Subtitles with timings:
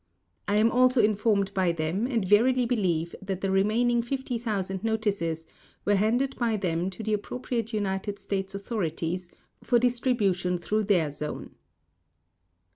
[0.47, 5.45] I am also informed by them and verily believe that the remaining 50,000 notices
[5.85, 9.29] were handed by them to the appropriate United States Authorities
[9.63, 11.51] for distribution through their Zone.